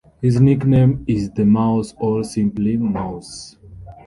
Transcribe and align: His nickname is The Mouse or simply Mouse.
His 0.19 0.41
nickname 0.41 1.05
is 1.07 1.29
The 1.29 1.45
Mouse 1.45 1.93
or 1.99 2.23
simply 2.23 2.75
Mouse. 2.75 3.55